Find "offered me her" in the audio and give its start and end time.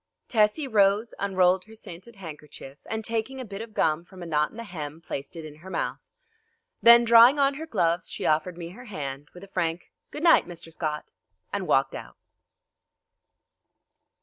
8.25-8.85